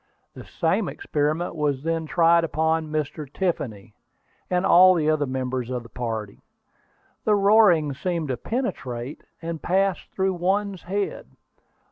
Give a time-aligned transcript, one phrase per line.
[0.33, 3.31] The same experiment was then tried upon Mr.
[3.31, 3.93] Tiffany,
[4.49, 6.41] and all the other members of the party.
[7.23, 11.27] The roaring seemed to penetrate, and pass through one's head.